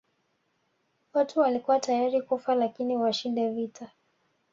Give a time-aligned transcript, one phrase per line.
[1.13, 3.91] Watu walikuwa tayari kufa lakini washinde vita